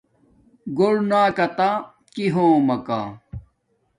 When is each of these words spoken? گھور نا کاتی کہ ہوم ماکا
گھور 0.77 0.95
نا 1.09 1.21
کاتی 1.37 1.69
کہ 2.13 2.25
ہوم 2.33 2.57
ماکا 2.67 2.99